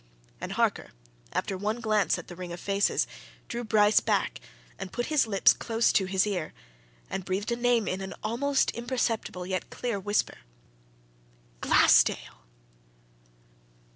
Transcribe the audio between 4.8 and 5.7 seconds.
put his lips